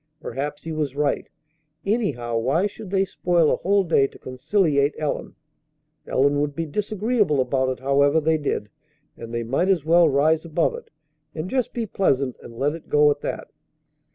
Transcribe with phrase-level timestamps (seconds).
[0.19, 1.29] Perhaps he was right.
[1.85, 5.35] Anyhow, why should they spoil a whole day to conciliate Ellen?
[6.07, 8.69] Ellen would be disagreeable about it, however they did;
[9.15, 10.89] and they might as well rise above it,
[11.35, 13.49] and just be pleasant, and let it go at that.